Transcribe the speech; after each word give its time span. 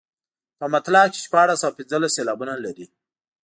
په 0.59 0.65
مطلع 0.73 1.03
کې 1.11 1.19
شپاړس 1.25 1.59
او 1.63 1.71
پنځلس 1.77 2.11
سېلابونه 2.17 2.53
لري. 2.65 2.85